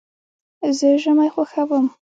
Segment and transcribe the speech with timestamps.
[0.77, 1.85] زه ژمی خوښوم.